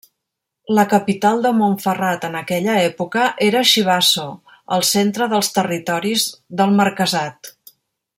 La 0.77 0.83
capital 0.93 1.43
de 1.45 1.49
Montferrat 1.57 2.25
en 2.29 2.37
aquella 2.39 2.77
època 2.85 3.25
era 3.49 3.61
Chivasso, 3.73 4.25
al 4.77 4.87
centre 4.93 5.29
dels 5.35 5.53
territoris 5.59 6.25
del 6.63 6.75
marquesat. 6.81 7.53